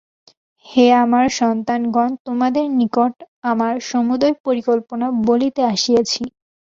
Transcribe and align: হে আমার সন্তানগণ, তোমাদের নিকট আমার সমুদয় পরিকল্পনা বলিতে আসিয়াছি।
হে 0.65 0.85
আমার 1.03 1.25
সন্তানগণ, 1.39 2.09
তোমাদের 2.25 2.65
নিকট 2.79 3.13
আমার 3.43 3.73
সমুদয় 3.89 4.35
পরিকল্পনা 4.45 5.07
বলিতে 5.27 5.61
আসিয়াছি। 5.73 6.21